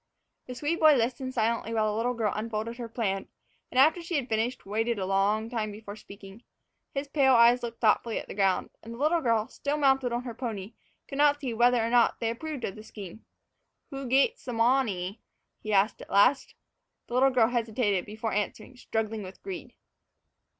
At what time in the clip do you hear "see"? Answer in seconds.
11.39-11.53